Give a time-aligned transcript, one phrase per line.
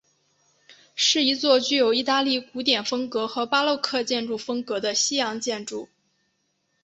[0.95, 5.89] 是一座具有意大利古典风格和巴洛克建筑风格的西洋建筑。